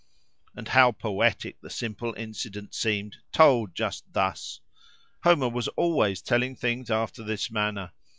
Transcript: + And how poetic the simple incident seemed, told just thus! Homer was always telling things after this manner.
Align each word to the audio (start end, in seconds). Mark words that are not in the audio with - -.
+ 0.29 0.55
And 0.55 0.69
how 0.69 0.93
poetic 0.93 1.61
the 1.61 1.69
simple 1.69 2.15
incident 2.17 2.73
seemed, 2.73 3.17
told 3.31 3.75
just 3.75 4.11
thus! 4.11 4.59
Homer 5.23 5.49
was 5.49 5.67
always 5.77 6.23
telling 6.23 6.55
things 6.55 6.89
after 6.89 7.21
this 7.21 7.51
manner. 7.51 7.91